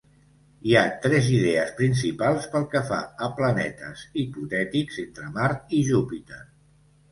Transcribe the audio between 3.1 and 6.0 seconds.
a planetes hipotètics entre Mart i